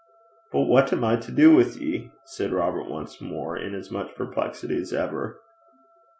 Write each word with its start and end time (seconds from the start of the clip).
'But 0.51 0.61
what 0.61 0.91
am 0.93 1.03
I 1.03 1.15
to 1.17 1.31
do 1.31 1.55
wi' 1.55 1.73
ye?' 1.79 2.09
said 2.25 2.51
Robert 2.53 2.89
once 2.89 3.21
more, 3.21 3.55
in 3.55 3.75
as 3.75 3.91
much 3.91 4.15
perplexity 4.15 4.77
as 4.77 4.93
ever. 4.93 5.39